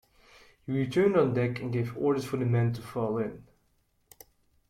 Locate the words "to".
2.73-2.81